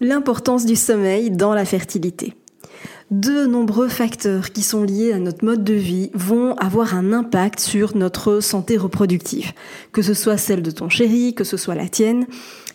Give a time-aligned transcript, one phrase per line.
[0.00, 2.34] L'importance du sommeil dans la fertilité
[3.10, 7.58] de nombreux facteurs qui sont liés à notre mode de vie vont avoir un impact
[7.58, 9.52] sur notre santé reproductive.
[9.92, 12.26] Que ce soit celle de ton chéri, que ce soit la tienne,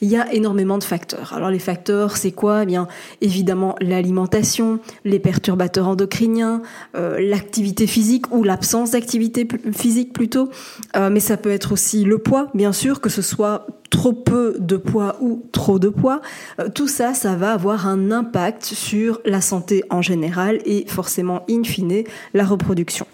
[0.00, 1.34] il y a énormément de facteurs.
[1.34, 2.62] Alors les facteurs, c'est quoi?
[2.62, 2.88] Eh Bien
[3.20, 6.62] évidemment l'alimentation, les perturbateurs endocriniens,
[6.96, 10.48] euh, l'activité physique ou l'absence d'activité physique plutôt,
[10.96, 14.56] euh, mais ça peut être aussi le poids, bien sûr, que ce soit trop peu
[14.58, 16.20] de poids ou trop de poids,
[16.58, 21.44] euh, tout ça, ça va avoir un impact sur la santé en général et forcément,
[21.48, 22.02] in fine,
[22.34, 23.06] la reproduction.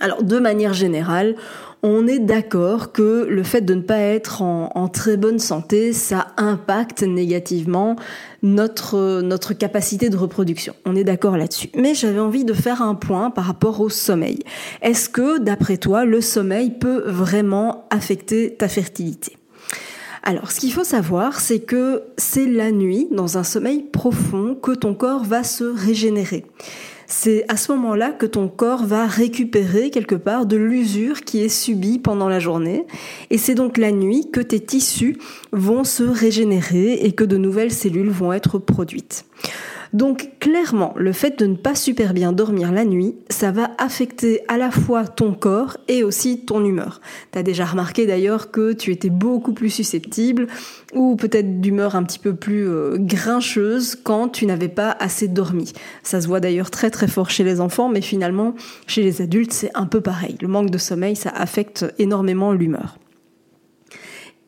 [0.00, 1.36] Alors, de manière générale,
[1.84, 6.28] on est d'accord que le fait de ne pas être en, très bonne santé, ça
[6.36, 7.96] impacte négativement
[8.42, 10.74] notre, notre capacité de reproduction.
[10.86, 11.68] On est d'accord là-dessus.
[11.76, 14.40] Mais j'avais envie de faire un point par rapport au sommeil.
[14.80, 19.36] Est-ce que, d'après toi, le sommeil peut vraiment affecter ta fertilité?
[20.24, 24.70] Alors, ce qu'il faut savoir, c'est que c'est la nuit, dans un sommeil profond, que
[24.70, 26.44] ton corps va se régénérer.
[27.08, 31.48] C'est à ce moment-là que ton corps va récupérer quelque part de l'usure qui est
[31.48, 32.86] subie pendant la journée.
[33.30, 35.18] Et c'est donc la nuit que tes tissus
[35.50, 39.26] vont se régénérer et que de nouvelles cellules vont être produites.
[39.92, 44.40] Donc clairement, le fait de ne pas super bien dormir la nuit, ça va affecter
[44.48, 47.02] à la fois ton corps et aussi ton humeur.
[47.32, 50.46] Tu as déjà remarqué d'ailleurs que tu étais beaucoup plus susceptible
[50.94, 55.72] ou peut-être d'humeur un petit peu plus euh, grincheuse quand tu n'avais pas assez dormi.
[56.02, 58.54] Ça se voit d'ailleurs très très fort chez les enfants, mais finalement
[58.86, 60.36] chez les adultes c'est un peu pareil.
[60.40, 62.96] Le manque de sommeil, ça affecte énormément l'humeur.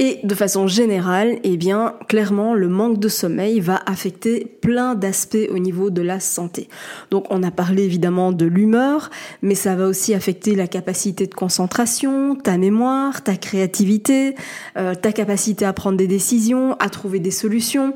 [0.01, 5.49] Et de façon générale, eh bien, clairement, le manque de sommeil va affecter plein d'aspects
[5.51, 6.69] au niveau de la santé.
[7.13, 9.11] Donc, on a parlé évidemment de l'humeur,
[9.41, 14.35] mais ça va aussi affecter la capacité de concentration, ta mémoire, ta créativité,
[14.77, 17.95] euh, ta capacité à prendre des décisions, à trouver des solutions.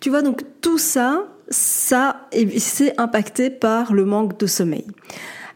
[0.00, 2.22] Tu vois, donc tout ça, ça,
[2.58, 4.84] c'est impacté par le manque de sommeil.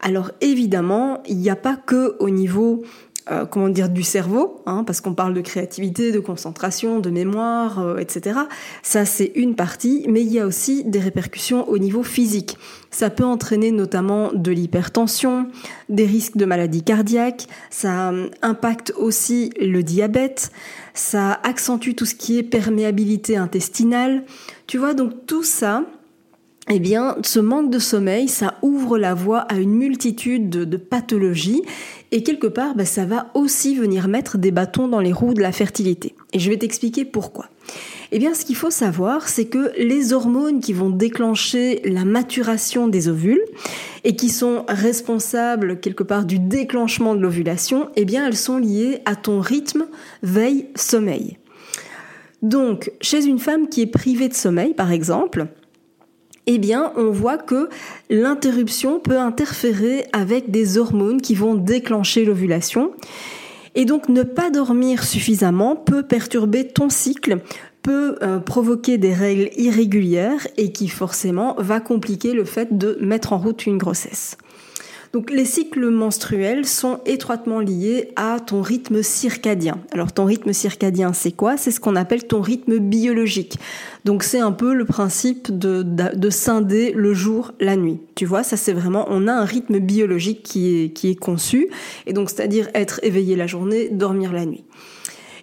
[0.03, 2.83] Alors évidemment, il n'y a pas que au niveau
[3.31, 7.79] euh, comment dire du cerveau, hein, parce qu'on parle de créativité, de concentration, de mémoire,
[7.79, 8.41] euh, etc.
[8.83, 12.57] Ça c'est une partie, mais il y a aussi des répercussions au niveau physique.
[12.91, 15.49] Ça peut entraîner notamment de l'hypertension,
[15.89, 20.51] des risques de maladies cardiaques, ça euh, impacte aussi le diabète,
[20.95, 24.25] ça accentue tout ce qui est perméabilité intestinale.
[24.67, 25.85] Tu vois donc tout ça,
[26.69, 31.63] eh bien, ce manque de sommeil, ça ouvre la voie à une multitude de, pathologies
[32.13, 35.41] et quelque part, bah, ça va aussi venir mettre des bâtons dans les roues de
[35.41, 36.15] la fertilité.
[36.33, 37.47] Et je vais t'expliquer pourquoi.
[38.13, 42.89] Eh bien, ce qu'il faut savoir, c'est que les hormones qui vont déclencher la maturation
[42.89, 43.43] des ovules
[44.05, 49.01] et qui sont responsables quelque part du déclenchement de l'ovulation, eh bien, elles sont liées
[49.07, 49.87] à ton rythme
[50.23, 51.39] veille-sommeil.
[52.43, 55.47] Donc, chez une femme qui est privée de sommeil, par exemple,
[56.55, 57.69] eh bien, on voit que
[58.09, 62.93] l'interruption peut interférer avec des hormones qui vont déclencher l'ovulation.
[63.77, 67.39] Et donc, ne pas dormir suffisamment peut perturber ton cycle,
[67.83, 73.33] peut euh, provoquer des règles irrégulières et qui forcément va compliquer le fait de mettre
[73.33, 74.37] en route une grossesse.
[75.13, 79.79] Donc les cycles menstruels sont étroitement liés à ton rythme circadien.
[79.91, 81.57] Alors ton rythme circadien, c'est quoi?
[81.57, 83.59] C'est ce qu'on appelle ton rythme biologique.
[84.05, 87.99] Donc c'est un peu le principe de, de, scinder le jour, la nuit.
[88.15, 91.69] Tu vois, ça c'est vraiment, on a un rythme biologique qui est, qui est conçu,
[92.07, 94.65] et donc c'est-à-dire être éveillé la journée, dormir la nuit.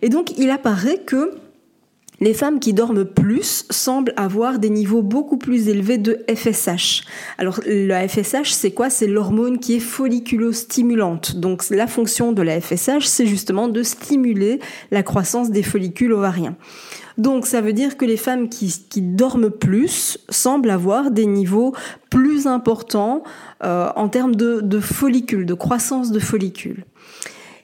[0.01, 1.33] Et donc il apparaît que
[2.19, 7.03] les femmes qui dorment plus semblent avoir des niveaux beaucoup plus élevés de FSH.
[7.37, 8.89] Alors la FSH, c'est quoi?
[8.89, 11.35] C'est l'hormone qui est folliculostimulante.
[11.35, 14.59] Donc la fonction de la FSH, c'est justement de stimuler
[14.91, 16.55] la croissance des follicules ovariens.
[17.17, 18.71] Donc ça veut dire que les femmes qui,
[19.01, 21.73] dorment plus semblent avoir des niveaux
[22.11, 23.23] plus importants
[23.63, 26.85] euh, en termes de, de follicules, de croissance de follicules.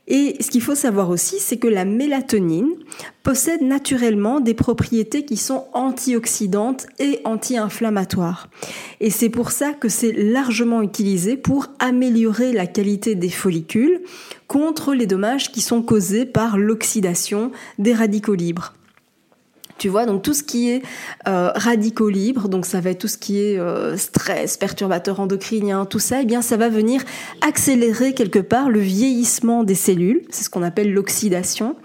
[0.07, 2.73] Et ce qu'il faut savoir aussi, c'est que la mélatonine
[3.23, 8.49] possède naturellement des propriétés qui sont antioxydantes et anti-inflammatoires.
[8.99, 14.01] Et c'est pour ça que c'est largement utilisé pour améliorer la qualité des follicules
[14.47, 18.73] contre les dommages qui sont causés par l'oxydation des radicaux libres.
[19.77, 20.83] Tu vois, donc tout ce qui est
[21.27, 25.85] euh, radicaux libres, donc ça va être tout ce qui est euh, stress, perturbateur endocrinien,
[25.85, 27.01] tout ça, eh bien ça va venir
[27.41, 31.75] accélérer quelque part le vieillissement des cellules, c'est ce qu'on appelle l'oxydation.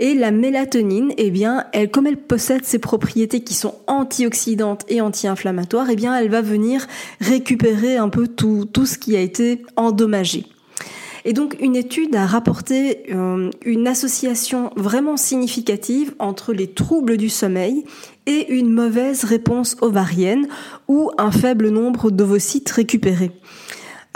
[0.00, 5.00] Et la mélatonine, eh bien, elle, comme elle possède ces propriétés qui sont antioxydantes et
[5.00, 6.86] anti-inflammatoires, eh bien, elle va venir
[7.20, 10.46] récupérer un peu tout, tout ce qui a été endommagé.
[11.26, 17.28] Et donc une étude a rapporté euh, une association vraiment significative entre les troubles du
[17.28, 17.84] sommeil
[18.26, 20.46] et une mauvaise réponse ovarienne
[20.86, 23.32] ou un faible nombre d'ovocytes récupérés.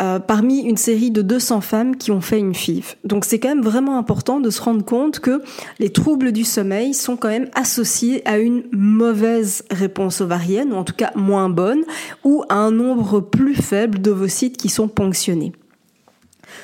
[0.00, 2.94] Euh, parmi une série de 200 femmes qui ont fait une FIV.
[3.02, 5.42] Donc c'est quand même vraiment important de se rendre compte que
[5.80, 10.84] les troubles du sommeil sont quand même associés à une mauvaise réponse ovarienne, ou en
[10.84, 11.82] tout cas moins bonne,
[12.22, 15.52] ou à un nombre plus faible d'ovocytes qui sont ponctionnés.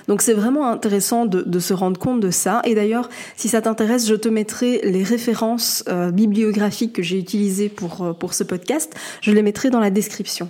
[0.09, 2.61] Donc c'est vraiment intéressant de, se rendre compte de ça.
[2.65, 7.69] Et d'ailleurs, si ça t'intéresse, je te mettrai les références euh, bibliographiques que j'ai utilisées
[7.69, 8.95] pour, euh, pour ce podcast.
[9.23, 10.49] Je les mettrai dans la description.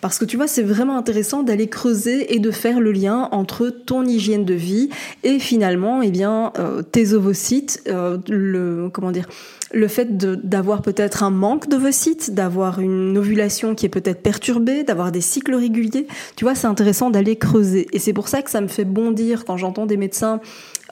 [0.00, 3.68] Parce que tu vois, c'est vraiment intéressant d'aller creuser et de faire le lien entre
[3.68, 4.90] ton hygiène de vie
[5.22, 9.26] et finalement, eh bien, euh, tes ovocytes, le, comment dire,
[9.72, 15.12] le fait d'avoir peut-être un manque d'ovocytes, d'avoir une ovulation qui est peut-être perturbée, d'avoir
[15.12, 16.06] des cycles réguliers.
[16.36, 17.86] Tu vois, c'est intéressant d'aller creuser.
[17.92, 20.40] Et c'est pour ça que ça me fait bondir quand j'entends des médecins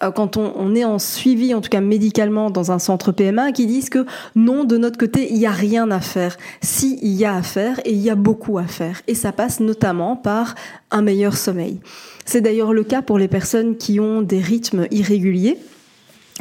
[0.02, 3.66] euh, quand on, est en suivi, en tout cas médicalement, dans un centre PMA, qui
[3.66, 4.04] disent que
[4.34, 6.36] non, de notre côté, il n'y a rien à faire.
[6.60, 9.00] Si, il y a à faire et il y a beaucoup à faire.
[9.06, 10.54] Et ça passe notamment par
[10.90, 11.80] un meilleur sommeil.
[12.24, 15.58] C'est d'ailleurs le cas pour les personnes qui ont des rythmes irréguliers.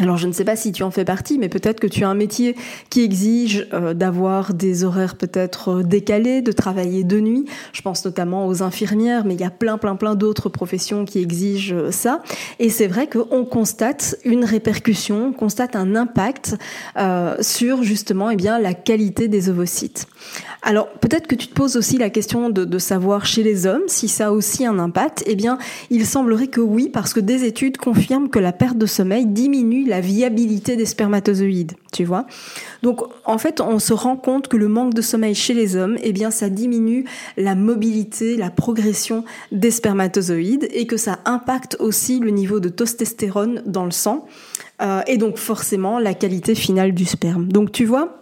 [0.01, 2.09] Alors je ne sais pas si tu en fais partie, mais peut-être que tu as
[2.09, 2.57] un métier
[2.89, 7.45] qui exige euh, d'avoir des horaires peut-être euh, décalés, de travailler de nuit.
[7.71, 11.19] Je pense notamment aux infirmières, mais il y a plein plein plein d'autres professions qui
[11.19, 12.21] exigent euh, ça.
[12.59, 16.55] Et c'est vrai qu'on constate une répercussion, on constate un impact
[17.41, 20.07] sur justement eh bien la qualité des ovocytes.
[20.61, 23.83] Alors peut-être que tu te poses aussi la question de, de, savoir chez les hommes
[23.87, 25.23] si ça a aussi un impact.
[25.27, 25.57] Eh bien,
[25.89, 29.84] il semblerait que oui, parce que des études confirment que la perte de sommeil diminue
[29.87, 32.25] la viabilité des spermatozoïdes, tu vois.
[32.83, 35.97] Donc en fait, on se rend compte que le manque de sommeil chez les hommes,
[36.01, 37.05] eh bien ça diminue
[37.37, 43.61] la mobilité, la progression des spermatozoïdes et que ça impacte aussi le niveau de testostérone
[43.65, 44.25] dans le sang
[44.81, 47.47] euh, et donc forcément la qualité finale du sperme.
[47.47, 48.19] Donc tu vois,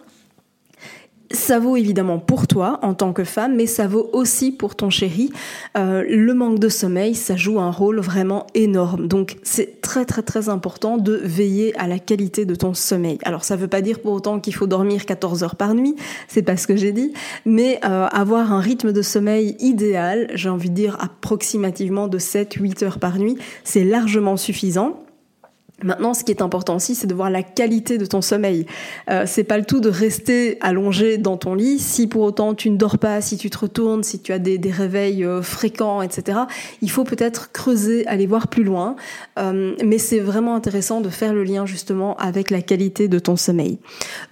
[1.30, 4.90] ça vaut évidemment pour toi en tant que femme, mais ça vaut aussi pour ton
[4.90, 5.30] chéri.
[5.76, 9.08] Euh, le manque de sommeil, ça joue un rôle vraiment énorme.
[9.08, 13.18] Donc c'est très très très important de veiller à la qualité de ton sommeil.
[13.24, 15.96] Alors ça veut pas dire pour autant qu'il faut dormir 14 heures par nuit,
[16.28, 17.12] c'est pas ce que j'ai dit,
[17.44, 22.84] mais euh, avoir un rythme de sommeil idéal, j'ai envie de dire approximativement de 7-8
[22.84, 25.03] heures par nuit, c'est largement suffisant.
[25.84, 28.64] Maintenant, ce qui est important aussi, c'est de voir la qualité de ton sommeil.
[29.10, 32.70] Euh, c'est pas le tout de rester allongé dans ton lit si pour autant tu
[32.70, 36.38] ne dors pas, si tu te retournes, si tu as des, réveils euh, fréquents, etc.
[36.80, 38.96] Il faut peut-être creuser, aller voir plus loin.
[39.38, 43.36] Euh, mais c'est vraiment intéressant de faire le lien justement avec la qualité de ton
[43.36, 43.78] sommeil.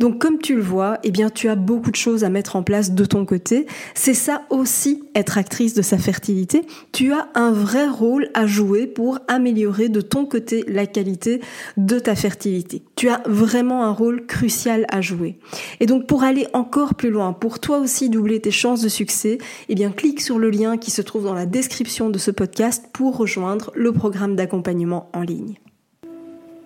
[0.00, 2.62] Donc, comme tu le vois, eh bien, tu as beaucoup de choses à mettre en
[2.62, 3.66] place de ton côté.
[3.94, 6.62] C'est ça aussi être actrice de sa fertilité.
[6.92, 11.41] Tu as un vrai rôle à jouer pour améliorer de ton côté la qualité
[11.76, 12.82] de ta fertilité.
[12.96, 15.38] Tu as vraiment un rôle crucial à jouer.
[15.80, 19.38] Et donc pour aller encore plus loin, pour toi aussi doubler tes chances de succès,
[19.68, 23.16] eh clique sur le lien qui se trouve dans la description de ce podcast pour
[23.16, 25.56] rejoindre le programme d'accompagnement en ligne.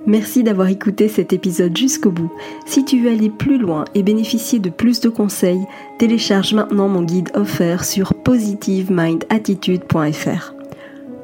[0.07, 2.31] Merci d'avoir écouté cet épisode jusqu'au bout.
[2.65, 5.67] Si tu veux aller plus loin et bénéficier de plus de conseils,
[5.99, 10.56] télécharge maintenant mon guide offert sur positivemindattitude.fr.